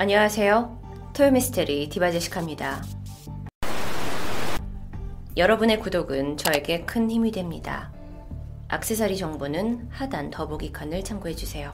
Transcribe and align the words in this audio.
안녕하세요. 0.00 1.10
토요미스테리 1.12 1.88
디바제시카입니다. 1.88 2.84
여러분의 5.36 5.80
구독은 5.80 6.36
저에게 6.36 6.84
큰 6.84 7.10
힘이 7.10 7.32
됩니다. 7.32 7.90
악세사리 8.68 9.16
정보는 9.16 9.88
하단 9.90 10.30
더보기 10.30 10.70
칸을 10.70 11.02
참고해주세요. 11.02 11.72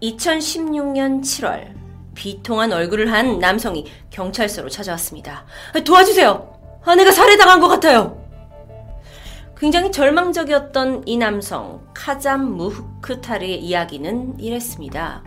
2016년 0.00 1.20
7월 1.20 1.74
비통한 2.14 2.72
얼굴을 2.72 3.10
한 3.10 3.40
남성이 3.40 3.86
경찰서로 4.10 4.68
찾아왔습니다. 4.68 5.46
도와주세요! 5.84 6.80
아내가 6.84 7.10
살해당한 7.10 7.58
것 7.58 7.66
같아요! 7.66 8.24
굉장히 9.58 9.90
절망적이었던 9.90 11.08
이 11.08 11.16
남성 11.16 11.84
카잠 11.92 12.52
무흐크타르의 12.52 13.64
이야기는 13.64 14.38
이랬습니다. 14.38 15.24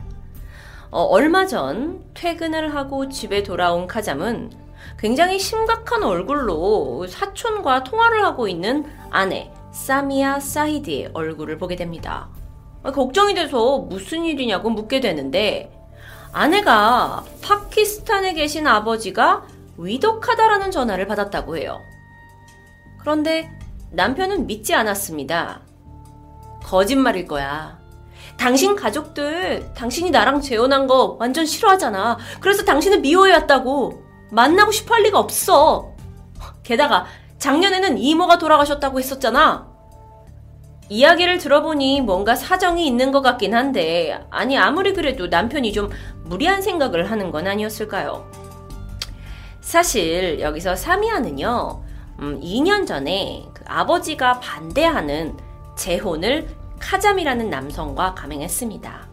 어, 0.93 1.05
얼마 1.05 1.47
전 1.47 2.03
퇴근을 2.13 2.75
하고 2.75 3.09
집에 3.09 3.41
돌아온 3.41 3.87
카잠은 3.87 4.51
굉장히 4.99 5.39
심각한 5.39 6.03
얼굴로 6.03 7.07
사촌과 7.07 7.83
통화를 7.83 8.23
하고 8.23 8.47
있는 8.47 8.85
아내 9.09 9.51
사미아 9.71 10.39
사히드의 10.39 11.09
얼굴을 11.15 11.57
보게 11.57 11.75
됩니다. 11.75 12.29
걱정이 12.83 13.33
돼서 13.33 13.79
무슨 13.79 14.23
일이냐고 14.23 14.69
묻게 14.69 14.99
되는데 14.99 15.73
아내가 16.31 17.23
파키스탄에 17.41 18.33
계신 18.33 18.67
아버지가 18.67 19.47
위독하다라는 19.77 20.69
전화를 20.69 21.07
받았다고 21.07 21.57
해요. 21.57 21.79
그런데 22.99 23.49
남편은 23.89 24.45
믿지 24.45 24.75
않았습니다. 24.75 25.61
거짓말일 26.63 27.25
거야. 27.25 27.82
당신 28.37 28.75
가족들, 28.75 29.73
당신이 29.73 30.11
나랑 30.11 30.41
재혼한 30.41 30.87
거 30.87 31.17
완전 31.19 31.45
싫어하잖아. 31.45 32.17
그래서 32.39 32.63
당신을 32.63 32.99
미워해왔다고. 32.99 34.03
만나고 34.31 34.71
싶어 34.71 34.95
할 34.95 35.03
리가 35.03 35.19
없어. 35.19 35.91
게다가 36.63 37.05
작년에는 37.37 37.97
이모가 37.97 38.37
돌아가셨다고 38.37 38.99
했었잖아. 38.99 39.67
이야기를 40.89 41.37
들어보니 41.37 42.01
뭔가 42.01 42.35
사정이 42.35 42.85
있는 42.85 43.11
것 43.11 43.21
같긴 43.21 43.53
한데, 43.53 44.25
아니, 44.29 44.57
아무리 44.57 44.93
그래도 44.93 45.27
남편이 45.27 45.71
좀 45.73 45.89
무리한 46.23 46.61
생각을 46.61 47.09
하는 47.09 47.31
건 47.31 47.47
아니었을까요? 47.47 48.29
사실 49.61 50.39
여기서 50.39 50.75
사미아는요, 50.75 51.83
음, 52.19 52.39
2년 52.41 52.85
전에 52.85 53.45
그 53.53 53.63
아버지가 53.65 54.39
반대하는 54.39 55.37
재혼을 55.75 56.47
카잠이라는 56.83 57.49
남성과 57.49 58.13
감행했습니다. 58.13 59.07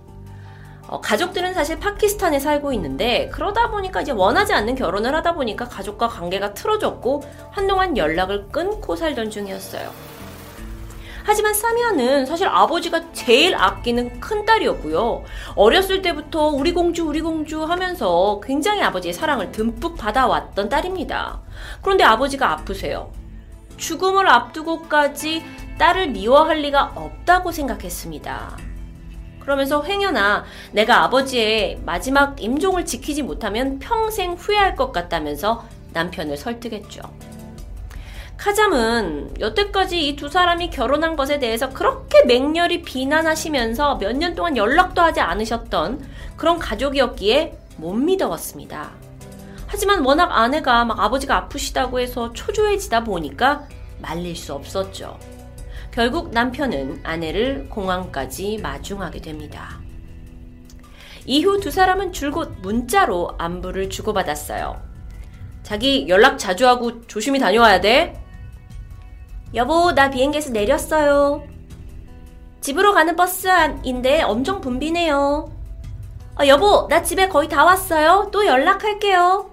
어, 0.88 1.00
가족들은 1.00 1.54
사실 1.54 1.78
파키스탄에 1.78 2.40
살고 2.40 2.72
있는데 2.72 3.28
그러다 3.32 3.70
보니까 3.70 4.02
이제 4.02 4.10
원하지 4.10 4.52
않는 4.52 4.74
결혼을 4.74 5.14
하다 5.14 5.34
보니까 5.34 5.68
가족과 5.68 6.08
관계가 6.08 6.52
틀어졌고 6.52 7.22
한동안 7.52 7.96
연락을 7.96 8.48
끊고 8.48 8.96
살던 8.96 9.30
중이었어요. 9.30 9.92
하지만 11.22 11.54
사미아는 11.54 12.26
사실 12.26 12.48
아버지가 12.48 13.12
제일 13.12 13.54
아끼는 13.54 14.18
큰딸이었고요. 14.18 15.22
어렸을 15.54 16.02
때부터 16.02 16.48
우리 16.48 16.72
공주, 16.72 17.06
우리 17.06 17.20
공주 17.20 17.62
하면서 17.62 18.40
굉장히 18.42 18.82
아버지의 18.82 19.14
사랑을 19.14 19.52
듬뿍 19.52 19.96
받아왔던 19.96 20.68
딸입니다. 20.68 21.40
그런데 21.82 22.02
아버지가 22.02 22.50
아프세요. 22.50 23.12
죽음을 23.76 24.28
앞두고까지 24.28 25.44
딸을 25.80 26.08
미워할 26.08 26.58
리가 26.60 26.92
없다고 26.94 27.52
생각했습니다. 27.52 28.58
그러면서 29.40 29.82
횡연아, 29.82 30.44
내가 30.72 31.04
아버지의 31.04 31.80
마지막 31.86 32.40
임종을 32.40 32.84
지키지 32.84 33.22
못하면 33.22 33.78
평생 33.78 34.34
후회할 34.34 34.76
것 34.76 34.92
같다면서 34.92 35.64
남편을 35.94 36.36
설득했죠. 36.36 37.00
카잠은 38.36 39.40
여태까지 39.40 40.06
이 40.06 40.16
두 40.16 40.28
사람이 40.28 40.68
결혼한 40.68 41.16
것에 41.16 41.38
대해서 41.38 41.70
그렇게 41.70 42.24
맹렬히 42.24 42.82
비난하시면서 42.82 43.96
몇 43.96 44.12
년 44.12 44.34
동안 44.34 44.58
연락도 44.58 45.00
하지 45.00 45.20
않으셨던 45.20 46.06
그런 46.36 46.58
가족이었기에 46.58 47.56
못 47.78 47.94
믿어왔습니다. 47.94 48.90
하지만 49.66 50.04
워낙 50.04 50.28
아내가 50.30 50.84
막 50.84 51.00
아버지가 51.00 51.36
아프시다고 51.36 52.00
해서 52.00 52.34
초조해지다 52.34 53.04
보니까 53.04 53.66
말릴 54.02 54.36
수 54.36 54.52
없었죠. 54.52 55.18
결국 56.00 56.30
남편은 56.30 57.00
아내를 57.02 57.68
공항까지 57.68 58.60
마중하게 58.62 59.20
됩니다. 59.20 59.78
이후 61.26 61.60
두 61.60 61.70
사람은 61.70 62.14
줄곧 62.14 62.54
문자로 62.62 63.34
안부를 63.36 63.90
주고받았어요. 63.90 64.80
자기 65.62 66.08
연락 66.08 66.38
자주 66.38 66.66
하고 66.66 67.06
조심히 67.06 67.38
다녀와야 67.38 67.82
돼. 67.82 68.18
여보, 69.54 69.92
나 69.92 70.08
비행기에서 70.08 70.52
내렸어요. 70.52 71.46
집으로 72.62 72.94
가는 72.94 73.14
버스인데 73.14 74.22
엄청 74.22 74.62
붐비네요. 74.62 75.52
아, 76.36 76.46
여보, 76.46 76.88
나 76.88 77.02
집에 77.02 77.28
거의 77.28 77.46
다 77.46 77.62
왔어요. 77.62 78.30
또 78.32 78.46
연락할게요. 78.46 79.49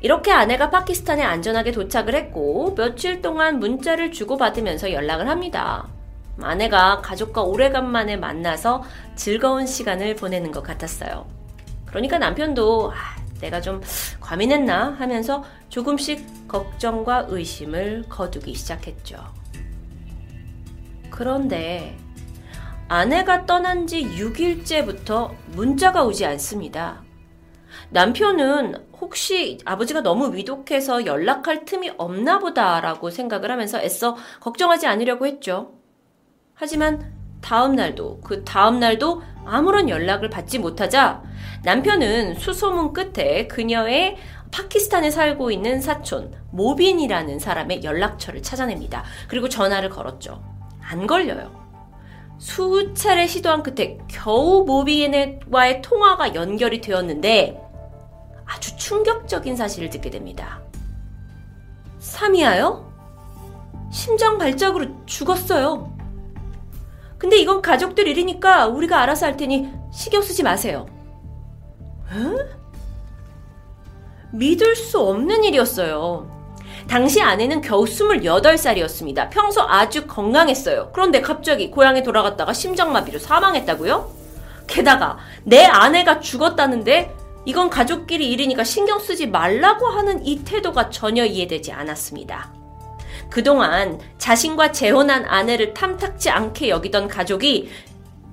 이렇게 0.00 0.30
아내가 0.30 0.70
파키스탄에 0.70 1.22
안전하게 1.22 1.72
도착을 1.72 2.14
했고 2.14 2.74
며칠 2.74 3.22
동안 3.22 3.58
문자를 3.58 4.12
주고받으면서 4.12 4.92
연락을 4.92 5.28
합니다. 5.28 5.88
아내가 6.40 7.00
가족과 7.00 7.42
오래간만에 7.42 8.16
만나서 8.16 8.84
즐거운 9.14 9.66
시간을 9.66 10.16
보내는 10.16 10.52
것 10.52 10.62
같았어요. 10.62 11.26
그러니까 11.86 12.18
남편도 12.18 12.92
아, 12.92 13.16
내가 13.40 13.60
좀 13.60 13.80
과민했나 14.20 14.96
하면서 14.98 15.44
조금씩 15.70 16.48
걱정과 16.48 17.26
의심을 17.28 18.04
거두기 18.08 18.54
시작했죠. 18.54 19.16
그런데 21.10 21.96
아내가 22.88 23.46
떠난 23.46 23.86
지 23.86 24.02
6일째부터 24.04 25.34
문자가 25.52 26.04
오지 26.04 26.26
않습니다. 26.26 27.02
남편은 27.90 28.85
혹시 29.00 29.58
아버지가 29.64 30.00
너무 30.00 30.34
위독해서 30.34 31.06
연락할 31.06 31.64
틈이 31.64 31.92
없나 31.98 32.38
보다라고 32.38 33.10
생각을 33.10 33.50
하면서 33.50 33.80
애써 33.80 34.16
걱정하지 34.40 34.86
않으려고 34.86 35.26
했죠. 35.26 35.72
하지만 36.54 37.12
다음 37.40 37.76
날도 37.76 38.20
그 38.22 38.44
다음 38.44 38.80
날도 38.80 39.22
아무런 39.44 39.88
연락을 39.88 40.30
받지 40.30 40.58
못하자 40.58 41.22
남편은 41.62 42.36
수소문 42.36 42.92
끝에 42.92 43.46
그녀의 43.46 44.16
파키스탄에 44.50 45.10
살고 45.10 45.50
있는 45.50 45.80
사촌 45.80 46.32
모빈이라는 46.50 47.38
사람의 47.38 47.84
연락처를 47.84 48.42
찾아냅니다. 48.42 49.04
그리고 49.28 49.48
전화를 49.48 49.90
걸었죠. 49.90 50.42
안 50.80 51.06
걸려요. 51.06 51.66
수차례 52.38 53.26
시도한 53.26 53.62
끝에 53.62 53.98
겨우 54.08 54.64
모빈과의 54.64 55.82
통화가 55.82 56.34
연결이 56.34 56.80
되었는데 56.80 57.65
아주 58.46 58.76
충격적인 58.76 59.56
사실을 59.56 59.90
듣게 59.90 60.10
됩니다. 60.10 60.60
사미야요? 61.98 62.92
심장 63.90 64.38
발작으로 64.38 65.04
죽었어요. 65.06 65.92
근데 67.18 67.36
이건 67.38 67.62
가족들 67.62 68.06
일이니까 68.06 68.66
우리가 68.66 69.00
알아서 69.02 69.26
할 69.26 69.36
테니 69.36 69.70
신경 69.92 70.22
쓰지 70.22 70.42
마세요. 70.42 70.86
에? 72.12 72.56
믿을 74.32 74.76
수 74.76 75.00
없는 75.00 75.44
일이었어요. 75.44 76.30
당시 76.88 77.20
아내는 77.22 77.62
겨우 77.62 77.84
28살이었습니다. 77.84 79.30
평소 79.30 79.62
아주 79.62 80.06
건강했어요. 80.06 80.90
그런데 80.92 81.20
갑자기 81.20 81.70
고향에 81.70 82.02
돌아갔다가 82.02 82.52
심장마비로 82.52 83.18
사망했다고요? 83.18 84.10
게다가 84.66 85.16
내 85.44 85.64
아내가 85.64 86.20
죽었다는데 86.20 87.15
이건 87.46 87.70
가족끼리 87.70 88.30
일이니까 88.32 88.64
신경 88.64 88.98
쓰지 88.98 89.28
말라고 89.28 89.86
하는 89.86 90.26
이 90.26 90.44
태도가 90.44 90.90
전혀 90.90 91.24
이해되지 91.24 91.72
않았습니다. 91.72 92.52
그동안 93.30 94.00
자신과 94.18 94.72
재혼한 94.72 95.24
아내를 95.24 95.72
탐탁지 95.72 96.28
않게 96.28 96.68
여기던 96.68 97.08
가족이 97.08 97.70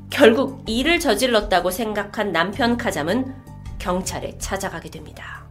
결국 0.09 0.63
일을 0.67 0.99
저질렀다고 0.99 1.71
생각한 1.71 2.31
남편 2.31 2.75
카잠은 2.75 3.35
경찰에 3.79 4.37
찾아가게 4.39 4.89
됩니다. 4.89 5.45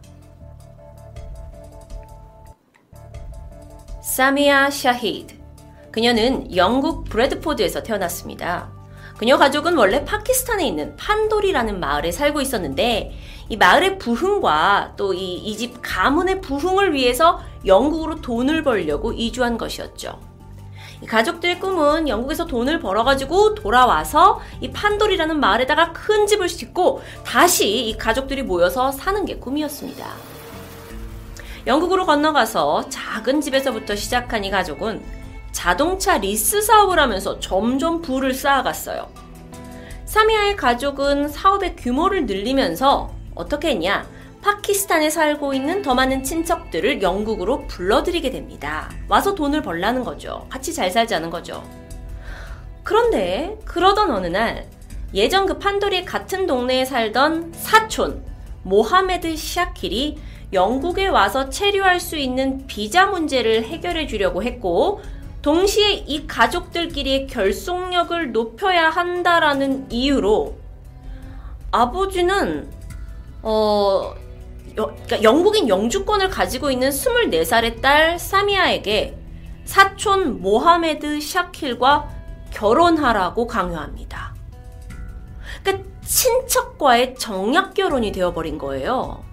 사미아 4.01 4.69
샤히드. 4.69 5.35
그녀는 5.91 6.55
영국 6.55 7.05
브래드포드에서 7.05 7.83
태어났습니다. 7.83 8.71
그녀 9.17 9.37
가족은 9.37 9.77
원래 9.77 10.03
파키스탄에 10.03 10.65
있는 10.67 10.95
판돌이라는 10.97 11.79
마을에 11.79 12.11
살고 12.11 12.41
있었는데 12.41 13.11
이 13.49 13.57
마을의 13.57 13.97
부흥과 13.99 14.93
또 14.95 15.31
이 15.31 15.43
집 15.43 15.79
가문의 15.81 16.41
부흥을 16.41 16.93
위해서 16.93 17.41
영국으로 17.65 18.21
돈을 18.21 18.63
벌려고 18.63 19.13
이주한 19.13 19.57
것이었죠. 19.57 20.19
가족들의 21.07 21.59
꿈은 21.59 22.07
영국에서 22.07 22.45
돈을 22.45 22.79
벌어가지고 22.79 23.55
돌아와서 23.55 24.39
이 24.61 24.71
판돌이라는 24.71 25.39
마을에다가 25.39 25.91
큰 25.91 26.27
집을 26.27 26.47
짓고 26.47 27.01
다시 27.25 27.89
이 27.89 27.97
가족들이 27.97 28.43
모여서 28.43 28.91
사는 28.91 29.25
게 29.25 29.37
꿈이었습니다. 29.37 30.07
영국으로 31.67 32.05
건너가서 32.05 32.89
작은 32.89 33.41
집에서부터 33.41 33.95
시작한 33.95 34.43
이 34.43 34.51
가족은 34.51 35.03
자동차 35.51 36.17
리스 36.17 36.61
사업을 36.61 36.99
하면서 36.99 37.39
점점 37.39 38.01
부를 38.01 38.33
쌓아갔어요. 38.33 39.07
사미아의 40.05 40.55
가족은 40.57 41.27
사업의 41.27 41.75
규모를 41.75 42.25
늘리면서 42.25 43.12
어떻게 43.35 43.69
했냐? 43.69 44.07
파키스탄에 44.41 45.09
살고 45.09 45.53
있는 45.53 45.81
더 45.81 45.95
많은 45.95 46.23
친척들을 46.23 47.01
영국으로 47.01 47.65
불러들이게 47.67 48.29
됩니다. 48.29 48.91
와서 49.07 49.33
돈을 49.33 49.61
벌라는 49.61 50.03
거죠. 50.03 50.45
같이 50.49 50.73
잘 50.73 50.91
살자는 50.91 51.29
거죠. 51.29 51.63
그런데 52.83 53.57
그러던 53.63 54.11
어느 54.11 54.27
날 54.27 54.67
예전 55.13 55.45
그 55.45 55.59
판돌이 55.59 56.03
같은 56.03 56.45
동네에 56.45 56.83
살던 56.83 57.53
사촌 57.53 58.23
모하메드 58.63 59.37
샤킬이 59.37 60.17
영국에 60.51 61.07
와서 61.07 61.49
체류할 61.49 61.99
수 61.99 62.17
있는 62.17 62.67
비자 62.67 63.07
문제를 63.07 63.63
해결해 63.63 64.07
주려고 64.07 64.43
했고 64.43 65.01
동시에 65.41 65.91
이 66.07 66.27
가족들끼리의 66.27 67.27
결속력을 67.27 68.31
높여야 68.31 68.89
한다라는 68.89 69.91
이유로 69.91 70.57
아버지는 71.71 72.69
어 73.43 74.15
그러니까 74.71 75.21
영국인 75.21 75.69
영주권을 75.69 76.29
가지고 76.29 76.71
있는 76.71 76.89
24살의 76.89 77.81
딸 77.81 78.17
사미아에게 78.17 79.17
사촌 79.65 80.41
모하메드 80.41 81.21
샤킬과 81.21 82.09
결혼하라고 82.51 83.47
강요합니다. 83.47 84.33
그러니까 85.63 85.89
친척과의 86.05 87.15
정략 87.15 87.73
결혼이 87.73 88.11
되어버린 88.11 88.57
거예요. 88.57 89.23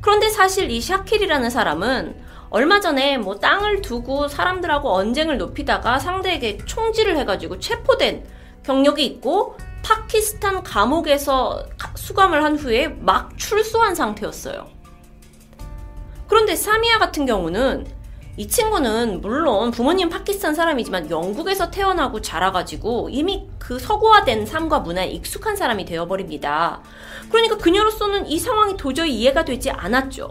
그런데 0.00 0.28
사실 0.28 0.70
이 0.70 0.80
샤킬이라는 0.80 1.48
사람은 1.48 2.22
얼마 2.50 2.80
전에 2.80 3.16
뭐 3.16 3.38
땅을 3.38 3.80
두고 3.80 4.28
사람들하고 4.28 4.90
언쟁을 4.90 5.38
높이다가 5.38 5.98
상대에게 5.98 6.58
총질을 6.66 7.16
해가지고 7.16 7.60
체포된 7.60 8.26
경력이 8.62 9.04
있고 9.06 9.56
파키스탄 9.82 10.62
감옥에서 10.62 11.66
수감을 11.94 12.42
한 12.42 12.56
후에 12.56 12.88
막 12.88 13.36
출소한 13.36 13.94
상태였어요. 13.94 14.68
그런데 16.28 16.56
사미아 16.56 16.98
같은 16.98 17.26
경우는 17.26 17.86
이 18.38 18.48
친구는 18.48 19.20
물론 19.20 19.70
부모님 19.70 20.08
파키스탄 20.08 20.54
사람이지만 20.54 21.10
영국에서 21.10 21.70
태어나고 21.70 22.22
자라가지고 22.22 23.10
이미 23.10 23.46
그 23.58 23.78
서구화된 23.78 24.46
삶과 24.46 24.80
문화에 24.80 25.08
익숙한 25.08 25.54
사람이 25.54 25.84
되어버립니다. 25.84 26.80
그러니까 27.28 27.58
그녀로서는 27.58 28.26
이 28.26 28.38
상황이 28.38 28.76
도저히 28.78 29.14
이해가 29.16 29.44
되지 29.44 29.70
않았죠. 29.70 30.30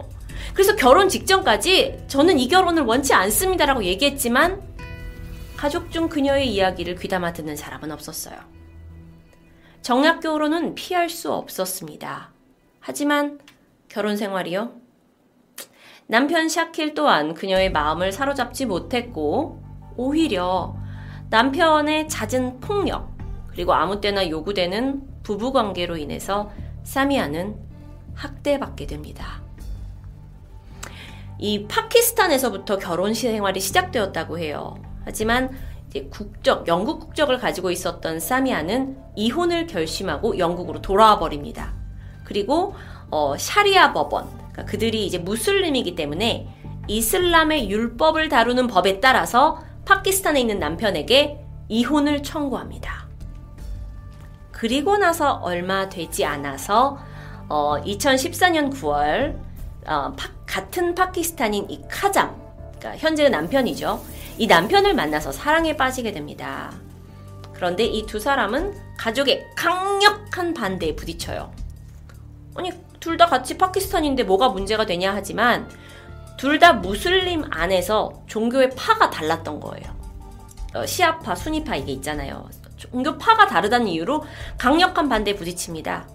그래서 0.52 0.74
결혼 0.74 1.08
직전까지 1.08 2.04
저는 2.08 2.40
이 2.40 2.48
결혼을 2.48 2.82
원치 2.82 3.14
않습니다라고 3.14 3.84
얘기했지만 3.84 4.60
가족 5.56 5.92
중 5.92 6.08
그녀의 6.08 6.52
이야기를 6.52 6.96
귀담아 6.96 7.32
듣는 7.32 7.54
사람은 7.54 7.92
없었어요. 7.92 8.34
정략 9.82 10.20
결혼은 10.20 10.76
피할 10.76 11.10
수 11.10 11.32
없었습니다. 11.32 12.30
하지만 12.78 13.40
결혼 13.88 14.16
생활이요? 14.16 14.72
남편 16.06 16.48
샤킬 16.48 16.94
또한 16.94 17.34
그녀의 17.34 17.72
마음을 17.72 18.12
사로잡지 18.12 18.64
못했고 18.64 19.62
오히려 19.96 20.76
남편의 21.30 22.08
잦은 22.08 22.60
폭력 22.60 23.10
그리고 23.48 23.74
아무 23.74 24.00
때나 24.00 24.28
요구되는 24.28 25.22
부부 25.24 25.52
관계로 25.52 25.96
인해서 25.96 26.50
사미아는 26.84 27.56
학대받게 28.14 28.86
됩니다. 28.86 29.42
이 31.38 31.66
파키스탄에서부터 31.66 32.78
결혼 32.78 33.14
생활이 33.14 33.58
시작되었다고 33.58 34.38
해요. 34.38 34.76
하지만 35.04 35.50
국적, 36.00 36.66
영국 36.68 37.00
국적을 37.00 37.38
가지고 37.38 37.70
있었던 37.70 38.18
사미아는 38.18 38.96
이혼을 39.16 39.66
결심하고 39.66 40.38
영국으로 40.38 40.80
돌아와 40.80 41.18
버립니다. 41.18 41.72
그리고 42.24 42.74
어, 43.10 43.36
샤리아 43.36 43.92
법원, 43.92 44.26
그러니까 44.36 44.64
그들이 44.64 45.06
이제 45.06 45.18
무슬림이기 45.18 45.94
때문에 45.94 46.48
이슬람의 46.88 47.70
율법을 47.70 48.28
다루는 48.28 48.66
법에 48.66 49.00
따라서 49.00 49.62
파키스탄에 49.84 50.40
있는 50.40 50.58
남편에게 50.58 51.38
이혼을 51.68 52.22
청구합니다. 52.22 53.06
그리고 54.50 54.96
나서 54.96 55.34
얼마 55.42 55.88
되지 55.88 56.24
않아서 56.24 56.98
어, 57.48 57.76
2014년 57.84 58.72
9월 58.72 59.36
어, 59.86 60.12
파, 60.12 60.30
같은 60.46 60.94
파키스탄인 60.94 61.68
이 61.68 61.82
카잠, 61.88 62.40
그러니까 62.78 62.96
현재의 62.96 63.30
남편이죠. 63.30 64.00
이 64.38 64.46
남편을 64.46 64.94
만나서 64.94 65.32
사랑에 65.32 65.76
빠지게 65.76 66.12
됩니다. 66.12 66.72
그런데 67.54 67.84
이 67.84 68.06
두 68.06 68.18
사람은 68.18 68.74
가족의 68.98 69.46
강력한 69.56 70.54
반대에 70.54 70.96
부딪혀요. 70.96 71.52
아니, 72.56 72.72
둘 73.00 73.16
다 73.16 73.26
같이 73.26 73.58
파키스탄인데 73.58 74.24
뭐가 74.24 74.48
문제가 74.50 74.86
되냐 74.86 75.14
하지만 75.14 75.68
둘 76.38 76.58
다 76.58 76.72
무슬림 76.72 77.44
안에서 77.50 78.22
종교의 78.26 78.70
파가 78.70 79.10
달랐던 79.10 79.60
거예요. 79.60 79.96
어, 80.74 80.86
시아파, 80.86 81.34
순위파 81.34 81.76
이게 81.76 81.92
있잖아요. 81.92 82.48
종교 82.76 83.16
파가 83.18 83.46
다르다는 83.46 83.86
이유로 83.88 84.24
강력한 84.58 85.08
반대에 85.08 85.34
부딪힙니다. 85.34 86.08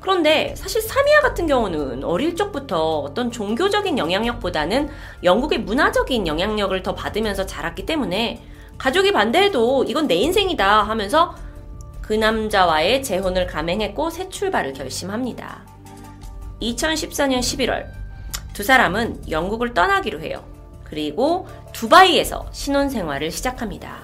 그런데 0.00 0.54
사실 0.56 0.80
사미아 0.80 1.20
같은 1.20 1.46
경우는 1.46 2.04
어릴 2.04 2.34
적부터 2.34 3.00
어떤 3.00 3.30
종교적인 3.30 3.98
영향력보다는 3.98 4.88
영국의 5.22 5.60
문화적인 5.60 6.26
영향력을 6.26 6.82
더 6.82 6.94
받으면서 6.94 7.44
자랐기 7.46 7.84
때문에 7.84 8.42
가족이 8.78 9.12
반대해도 9.12 9.84
이건 9.84 10.06
내 10.06 10.14
인생이다 10.14 10.82
하면서 10.84 11.34
그 12.00 12.14
남자와의 12.14 13.02
재혼을 13.02 13.46
감행했고 13.46 14.10
새 14.10 14.28
출발을 14.30 14.72
결심합니다. 14.72 15.66
2014년 16.62 17.40
11월 17.40 17.86
두 18.54 18.64
사람은 18.64 19.30
영국을 19.30 19.74
떠나기로 19.74 20.20
해요. 20.20 20.44
그리고 20.82 21.46
두바이에서 21.72 22.46
신혼 22.52 22.88
생활을 22.88 23.30
시작합니다. 23.30 23.98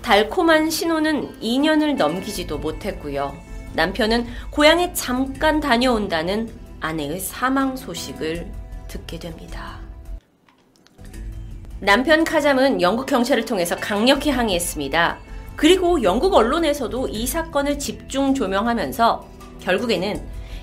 달콤한 0.00 0.70
신혼은 0.70 1.40
2년을 1.40 1.96
넘기지도 1.96 2.58
못했고요. 2.58 3.34
남편은 3.74 4.26
고향에 4.50 4.92
잠깐 4.92 5.60
다녀온다는 5.60 6.48
아내의 6.80 7.18
사망 7.20 7.76
소식을 7.76 8.50
듣게 8.88 9.18
됩니다. 9.18 9.80
남편 11.80 12.24
카잠은 12.24 12.80
영국 12.80 13.06
경찰을 13.06 13.44
통해서 13.44 13.76
강력히 13.76 14.30
항의했습니다. 14.30 15.18
그리고 15.56 16.02
영국 16.02 16.34
언론에서도 16.34 17.08
이 17.08 17.26
사건을 17.26 17.78
집중 17.78 18.34
조명하면서 18.34 19.28
결국에는 19.60 20.22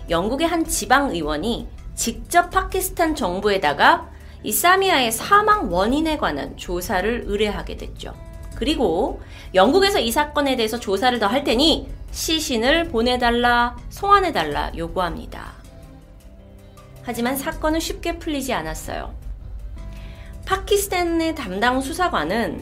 영국의 0.10 0.48
한 0.48 0.66
지방 0.66 1.12
의원이 1.12 1.68
직접 1.96 2.50
파키스탄 2.50 3.16
정부에다가 3.16 4.10
이 4.44 4.52
사미아의 4.52 5.12
사망 5.12 5.72
원인에 5.72 6.18
관한 6.18 6.58
조사를 6.58 7.26
의뢰하게 7.28 7.78
됐죠. 7.78 8.14
그리고 8.56 9.22
영국에서 9.54 10.00
이 10.00 10.12
사건에 10.12 10.56
대해서 10.56 10.80
조사를 10.80 11.18
더 11.20 11.28
할 11.28 11.44
테니 11.44 11.90
시신을 12.12 12.90
보내달라, 12.90 13.78
소환해달라 13.90 14.72
요구합니다. 14.78 15.54
하지만 17.04 17.36
사건은 17.36 17.80
쉽게 17.80 18.20
풀리지 18.20 18.54
않았어요. 18.54 19.14
파키스탄의 20.46 21.36
담당 21.36 21.82
수사관은 21.82 22.62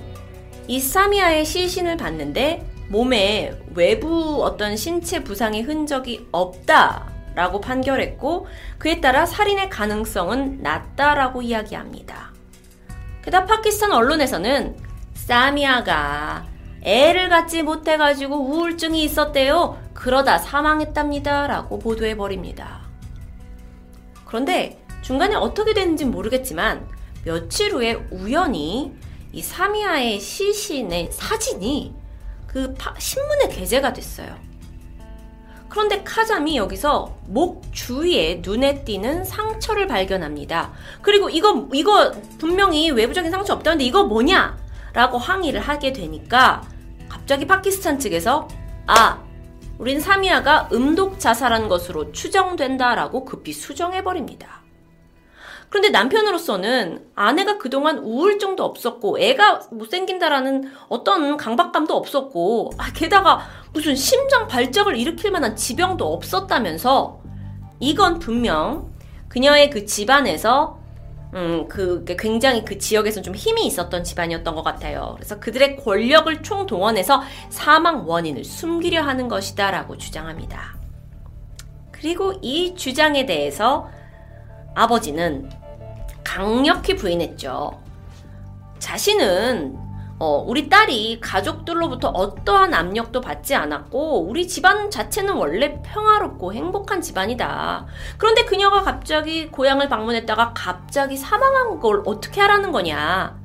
이사미아의 0.67 1.45
시신을 1.45 1.97
봤는데 1.97 2.65
몸에 2.89 3.59
외부 3.75 4.43
어떤 4.43 4.75
신체 4.75 5.23
부상의 5.23 5.63
흔적이 5.63 6.27
없다라고 6.31 7.61
판결했고 7.61 8.47
그에 8.77 9.01
따라 9.01 9.25
살인의 9.25 9.69
가능성은 9.69 10.61
낮다라고 10.61 11.41
이야기합니다. 11.41 12.31
게다가 13.23 13.45
파키스탄 13.45 13.91
언론에서는 13.91 14.77
사미아가 15.13 16.48
애를 16.81 17.29
갖지 17.29 17.63
못해가지고 17.63 18.35
우울증이 18.35 19.03
있었대요. 19.03 19.77
그러다 19.93 20.37
사망했답니다. 20.37 21.47
라고 21.47 21.79
보도해버립니다. 21.79 22.81
그런데 24.25 24.81
중간에 25.01 25.35
어떻게 25.35 25.73
됐는지 25.73 26.05
모르겠지만 26.05 26.87
며칠 27.25 27.73
후에 27.73 27.93
우연히 28.11 28.93
이 29.31 29.41
사미아의 29.41 30.19
시신의 30.19 31.09
사진이 31.11 31.93
그 32.47 32.73
신문에 32.97 33.49
게재가 33.49 33.93
됐어요. 33.93 34.35
그런데 35.67 36.03
카잠이 36.03 36.57
여기서 36.57 37.15
목 37.27 37.63
주위에 37.71 38.41
눈에 38.43 38.83
띄는 38.83 39.23
상처를 39.23 39.85
발견합니다. 39.85 40.71
그리고 41.01 41.29
이거, 41.29 41.67
이거 41.73 42.11
분명히 42.39 42.89
외부적인 42.89 43.29
상처 43.29 43.53
없다는데 43.53 43.83
이거 43.83 44.03
뭐냐? 44.03 44.57
라고 44.93 45.17
항의를 45.17 45.59
하게 45.59 45.93
되니까 45.93 46.61
갑자기 47.07 47.45
파키스탄 47.45 47.99
측에서 47.99 48.47
아, 48.87 49.23
우린 49.77 49.99
사미아가 49.99 50.69
음독 50.73 51.19
자살한 51.19 51.69
것으로 51.69 52.11
추정된다라고 52.11 53.25
급히 53.25 53.53
수정해버립니다. 53.53 54.59
그런데 55.69 55.89
남편으로서는 55.89 57.05
아내가 57.15 57.59
그동안 57.59 57.99
우울증도 57.99 58.63
없었고 58.63 59.19
애가 59.19 59.67
못생긴다라는 59.71 60.71
어떤 60.89 61.37
강박감도 61.37 61.95
없었고 61.95 62.71
아, 62.77 62.91
게다가 62.91 63.41
무슨 63.71 63.95
심장 63.95 64.47
발작을 64.47 64.97
일으킬 64.97 65.31
만한 65.31 65.55
지병도 65.55 66.11
없었다면서 66.11 67.21
이건 67.79 68.19
분명 68.19 68.91
그녀의 69.29 69.69
그 69.69 69.85
집안에서 69.85 70.78
음, 71.33 71.67
그, 71.67 72.03
굉장히 72.17 72.65
그 72.65 72.77
지역에서 72.77 73.21
좀 73.21 73.35
힘이 73.35 73.65
있었던 73.67 74.03
집안이었던 74.03 74.55
것 74.55 74.63
같아요. 74.63 75.13
그래서 75.15 75.39
그들의 75.39 75.75
권력을 75.77 76.41
총동원해서 76.41 77.21
사망 77.49 78.07
원인을 78.07 78.43
숨기려 78.43 79.03
하는 79.03 79.27
것이다라고 79.27 79.97
주장합니다. 79.97 80.77
그리고 81.91 82.33
이 82.41 82.73
주장에 82.75 83.25
대해서 83.25 83.89
아버지는 84.73 85.49
강력히 86.23 86.95
부인했죠. 86.95 87.79
자신은 88.79 89.88
어, 90.19 90.43
우리 90.45 90.67
딸이 90.67 91.21
가족들로부터 91.21 92.09
어떠한 92.09 92.73
압력도 92.73 93.21
받지 93.21 93.55
않았고, 93.55 94.27
우리 94.27 94.49
집안 94.49 94.91
자체는 94.91 95.33
원래 95.33 95.81
평화롭고 95.81 96.53
행복한 96.53 97.01
집안이다. 97.01 97.85
그런데 98.17 98.43
그녀가 98.43 98.83
갑자기 98.83 99.47
고향을 99.47 99.87
방문했다가 99.87 100.51
갑자기 100.53 101.15
사망한 101.15 101.79
걸 101.79 102.03
어떻게 102.05 102.41
하라는 102.41 102.73
거냐. 102.73 103.39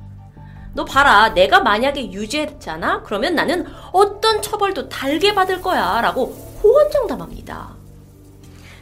너 0.73 0.83
봐라. 0.83 1.33
내가 1.33 1.61
만약에 1.61 2.11
유죄했잖아? 2.11 3.03
그러면 3.03 3.35
나는 3.35 3.65
어떤 3.93 4.41
처벌도 4.41 4.89
달게 4.89 5.33
받을 5.33 5.61
거야. 5.61 6.01
라고 6.01 6.25
호언장담합니다. 6.61 7.73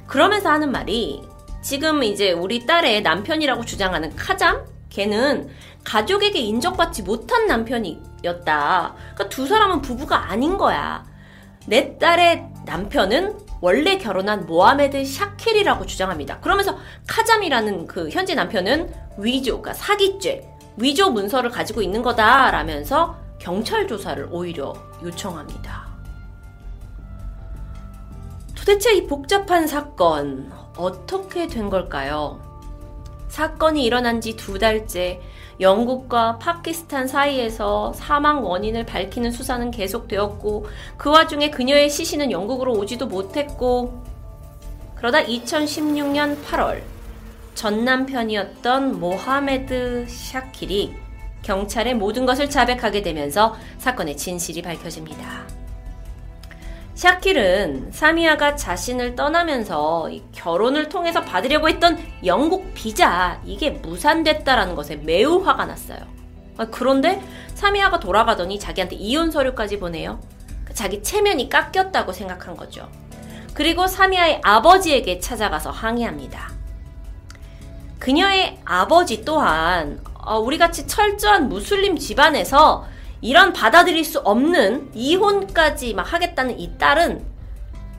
그러면서 0.07 0.49
하는 0.49 0.71
말이 0.71 1.21
지금 1.61 2.01
이제 2.01 2.31
우리 2.31 2.65
딸의 2.65 3.03
남편이라고 3.03 3.63
주장하는 3.65 4.15
카잠? 4.15 4.65
걔는 4.89 5.49
가족에게 5.83 6.39
인정받지 6.39 7.03
못한 7.03 7.45
남편이었다. 7.47 8.95
그러니까 8.95 9.29
두 9.29 9.47
사람은 9.47 9.81
부부가 9.81 10.31
아닌 10.31 10.57
거야. 10.57 11.05
내 11.65 11.97
딸의 11.97 12.47
남편은 12.65 13.37
원래 13.61 13.97
결혼한 13.97 14.45
모하메드 14.45 15.05
샤켈이라고 15.05 15.85
주장합니다. 15.85 16.39
그러면서 16.39 16.77
카잠이라는 17.07 17.87
그 17.87 18.09
현재 18.09 18.35
남편은 18.35 18.93
위조, 19.17 19.61
그러니까 19.61 19.73
사기죄, 19.73 20.49
위조 20.77 21.09
문서를 21.09 21.49
가지고 21.49 21.81
있는 21.81 22.01
거다라면서 22.01 23.17
경찰 23.39 23.87
조사를 23.87 24.27
오히려 24.31 24.73
요청합니다. 25.01 25.93
도대체 28.55 28.93
이 28.93 29.07
복잡한 29.07 29.67
사건 29.67 30.51
어떻게 30.77 31.47
된 31.47 31.69
걸까요? 31.69 32.39
사건이 33.27 33.83
일어난 33.83 34.21
지 34.21 34.35
두 34.35 34.59
달째 34.59 35.21
영국과 35.59 36.37
파키스탄 36.39 37.07
사이에서 37.07 37.93
사망 37.93 38.43
원인을 38.43 38.85
밝히는 38.85 39.31
수사는 39.31 39.69
계속되었고 39.71 40.65
그 40.97 41.09
와중에 41.09 41.49
그녀의 41.49 41.89
시신은 41.89 42.31
영국으로 42.31 42.73
오지도 42.73 43.07
못했고 43.07 44.03
그러다 44.95 45.23
2016년 45.23 46.43
8월 46.43 46.81
전 47.55 47.85
남편이었던 47.85 48.99
모하메드 48.99 50.07
샤킬이 50.07 50.95
경찰에 51.43 51.93
모든 51.93 52.25
것을 52.25 52.49
자백하게 52.49 53.01
되면서 53.01 53.55
사건의 53.77 54.17
진실이 54.17 54.61
밝혀집니다. 54.61 55.62
샤킬은 57.03 57.91
사미아가 57.91 58.55
자신을 58.55 59.17
떠나면서 59.17 60.09
결혼을 60.31 60.87
통해서 60.87 61.21
받으려고 61.21 61.67
했던 61.67 61.97
영국 62.25 62.73
비자 62.73 63.41
이게 63.43 63.71
무산됐다라는 63.71 64.73
것에 64.73 64.95
매우 64.95 65.43
화가 65.43 65.65
났어요. 65.65 65.99
아, 66.55 66.65
그런데 66.71 67.21
사미아가 67.55 67.99
돌아가더니 67.99 68.57
자기한테 68.57 68.95
이혼 68.95 69.31
서류까지 69.31 69.79
보내요. 69.79 70.21
자기 70.73 71.03
체면이 71.03 71.49
깎였다고 71.49 72.13
생각한 72.13 72.55
거죠. 72.55 72.87
그리고 73.53 73.85
사미아의 73.85 74.39
아버지에게 74.41 75.19
찾아가서 75.19 75.71
항의합니다. 75.71 76.53
그녀의 77.99 78.61
아버지 78.63 79.25
또한 79.25 79.99
어, 80.13 80.39
우리같이 80.39 80.87
철저한 80.87 81.49
무슬림 81.49 81.97
집안에서 81.97 82.92
이런 83.23 83.53
받아들일 83.53 84.03
수 84.03 84.19
없는 84.19 84.91
이혼까지 84.93 85.93
막 85.93 86.11
하겠다는 86.11 86.59
이 86.59 86.77
딸은 86.77 87.25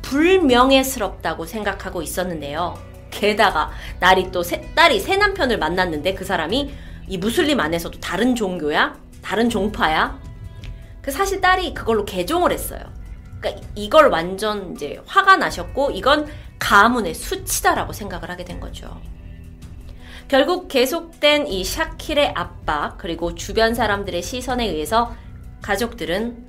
불명예스럽다고 0.03 1.47
생각하고 1.47 2.03
있었는데요. 2.03 2.79
게다가 3.11 3.71
날이 4.01 4.31
또 4.31 4.43
새, 4.43 4.61
딸이 4.75 5.01
새 5.01 5.17
남편을 5.17 5.59
만났는데 5.59 6.13
그 6.13 6.27
사람이 6.27 6.75
이 7.09 7.17
무슬림 7.17 7.59
안에서도 7.59 8.01
다른 8.01 8.35
종교야? 8.35 8.99
다른 9.23 9.49
종파야? 9.49 10.21
그 11.01 11.11
사실 11.11 11.41
딸이 11.41 11.73
그걸로 11.73 12.05
개종을 12.05 12.53
했어요. 12.53 12.81
그러니까 13.41 13.67
이걸 13.75 14.09
완전 14.09 14.73
이제 14.73 15.01
화가 15.07 15.39
나셨고 15.39 15.93
이건 15.93 16.27
가문의 16.59 17.15
수치다라고 17.15 17.95
생각을 17.95 18.29
하게 18.29 18.45
된 18.45 18.61
거죠. 18.61 19.01
결국 20.29 20.69
계속된 20.69 21.47
이 21.47 21.65
샤킬의 21.65 22.33
압박 22.35 22.97
그리고 22.99 23.35
주변 23.35 23.75
사람들의 23.75 24.23
시선에 24.23 24.67
의해서 24.67 25.15
가족들은 25.63 26.45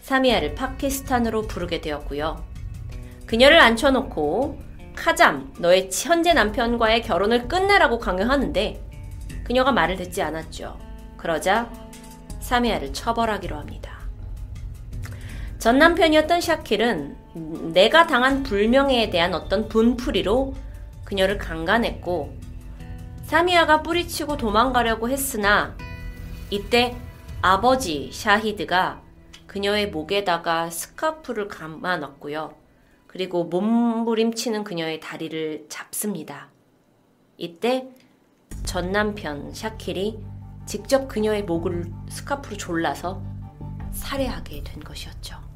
사미아를 0.00 0.54
파키스탄으로 0.54 1.42
부르게 1.42 1.80
되었고요. 1.80 2.44
그녀를 3.26 3.60
앉혀놓고 3.60 4.60
카잠, 4.94 5.52
너의 5.58 5.90
현재 5.92 6.32
남편과의 6.32 7.02
결혼을 7.02 7.48
끝내라고 7.48 7.98
강요하는데 7.98 8.82
그녀가 9.44 9.72
말을 9.72 9.96
듣지 9.96 10.22
않았죠. 10.22 10.78
그러자 11.16 11.70
사미아를 12.40 12.92
처벌하기로 12.92 13.56
합니다. 13.56 13.98
전 15.58 15.78
남편이었던 15.78 16.40
샤킬은 16.40 17.72
내가 17.72 18.06
당한 18.06 18.42
불명예에 18.42 19.10
대한 19.10 19.34
어떤 19.34 19.68
분풀이로 19.68 20.54
그녀를 21.04 21.38
강간했고 21.38 22.43
사미아가 23.34 23.82
뿌리치고 23.82 24.36
도망가려고 24.36 25.10
했으나 25.10 25.76
이때 26.50 26.96
아버지 27.42 28.12
샤히드가 28.12 29.02
그녀의 29.48 29.90
목에다가 29.90 30.70
스카프를 30.70 31.48
감아 31.48 31.96
놨고요. 31.96 32.54
그리고 33.08 33.42
몸부림치는 33.42 34.62
그녀의 34.62 35.00
다리를 35.00 35.66
잡습니다. 35.68 36.48
이때 37.36 37.88
전 38.62 38.92
남편 38.92 39.52
샤킬이 39.52 40.16
직접 40.64 41.08
그녀의 41.08 41.42
목을 41.42 41.90
스카프로 42.08 42.56
졸라서 42.56 43.20
살해하게 43.90 44.62
된 44.62 44.78
것이었죠. 44.78 45.53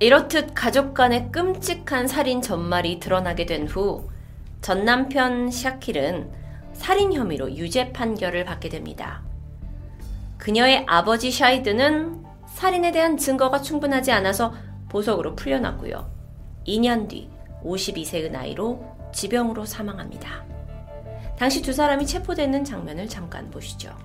이렇듯 0.00 0.52
가족 0.54 0.94
간의 0.94 1.30
끔찍한 1.32 2.06
살인 2.08 2.40
전말이 2.42 3.00
드러나게 3.00 3.46
된 3.46 3.66
후 3.66 4.08
전 4.60 4.84
남편 4.84 5.50
샤킬은 5.50 6.30
살인 6.72 7.12
혐의로 7.12 7.54
유죄 7.56 7.92
판결을 7.92 8.44
받게 8.44 8.68
됩니다. 8.68 9.22
그녀의 10.36 10.84
아버지 10.88 11.30
샤이드는 11.30 12.24
살인에 12.48 12.90
대한 12.92 13.16
증거가 13.16 13.60
충분하지 13.62 14.10
않아서 14.12 14.52
보석으로 14.88 15.36
풀려났고요. 15.36 16.10
2년 16.66 17.08
뒤 17.08 17.30
52세의 17.64 18.30
나이로 18.30 18.84
지병으로 19.12 19.64
사망합니다. 19.64 20.44
당시 21.38 21.62
두 21.62 21.72
사람이 21.72 22.04
체포되는 22.06 22.64
장면을 22.64 23.08
잠깐 23.08 23.50
보시죠. 23.50 23.96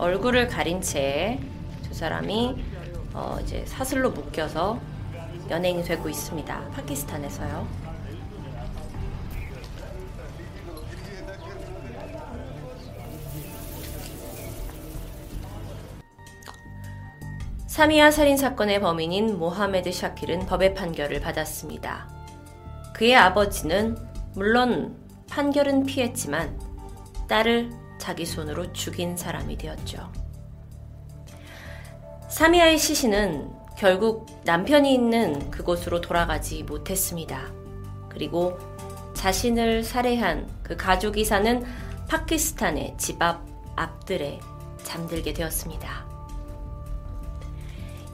얼굴을 0.00 0.48
가린 0.48 0.80
채 0.80 1.38
두 1.90 1.94
사람이 1.96 2.56
어 3.14 3.36
이제 3.42 3.64
사슬로 3.66 4.12
묶여서 4.12 4.80
연행이 5.50 5.82
되고 5.82 6.08
있습니다. 6.08 6.70
파키스탄에서요. 6.70 7.66
사미아 17.66 18.12
살인 18.12 18.36
사건의 18.36 18.80
범인인 18.80 19.36
모하메드 19.36 19.90
샤킬은 19.90 20.46
법의 20.46 20.74
판결을 20.74 21.20
받았습니다. 21.20 22.08
그의 22.94 23.16
아버지는 23.16 23.96
물론 24.34 24.96
판결은 25.28 25.86
피했지만 25.86 26.56
딸을 27.26 27.79
자기 28.00 28.26
손으로 28.26 28.72
죽인 28.72 29.16
사람이 29.16 29.56
되었죠. 29.56 30.10
사미아의 32.28 32.78
시신은 32.78 33.52
결국 33.78 34.26
남편이 34.44 34.92
있는 34.92 35.50
그곳으로 35.50 36.00
돌아가지 36.00 36.64
못했습니다. 36.64 37.52
그리고 38.08 38.58
자신을 39.14 39.84
살해한 39.84 40.48
그 40.62 40.76
가족이 40.76 41.24
사는 41.24 41.64
파키스탄의 42.08 42.96
집 42.98 43.22
앞 43.22 43.48
앞들에 43.76 44.40
잠들게 44.82 45.32
되었습니다. 45.32 46.06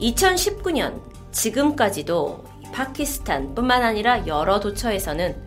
2019년 0.00 1.00
지금까지도 1.32 2.44
파키스탄뿐만 2.72 3.82
아니라 3.82 4.26
여러 4.26 4.60
도처에서는 4.60 5.45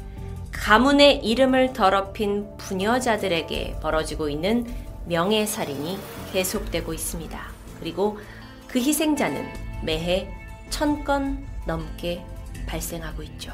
가문의 0.59 1.25
이름을 1.25 1.73
더럽힌 1.73 2.55
부녀자들에게 2.57 3.77
벌어지고 3.81 4.29
있는 4.29 4.67
명예살인이 5.05 5.97
계속되고 6.33 6.93
있습니다. 6.93 7.39
그리고 7.79 8.19
그 8.67 8.77
희생자는 8.79 9.47
매해 9.83 10.29
천 10.69 11.03
건 11.03 11.47
넘게 11.65 12.23
발생하고 12.67 13.23
있죠. 13.23 13.53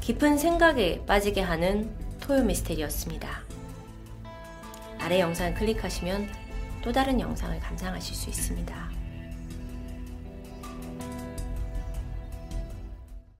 깊은 0.00 0.36
생각에 0.36 1.04
빠지게 1.06 1.40
하는 1.40 1.94
토요 2.20 2.42
미스테리였습니다. 2.42 3.28
아래 4.98 5.20
영상 5.20 5.54
클릭하시면 5.54 6.28
또 6.82 6.92
다른 6.92 7.20
영상을 7.20 7.58
감상하실 7.60 8.14
수 8.14 8.28
있습니다. 8.28 9.01